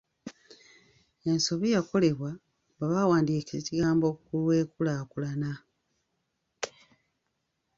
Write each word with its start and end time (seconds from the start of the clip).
Ensobi 1.29 1.67
yakolebwa 1.75 2.31
bwe 2.75 2.85
baawandiika 2.91 3.51
ekigambo 3.59 4.07
'kulw’enkulakulana'. 4.13 5.57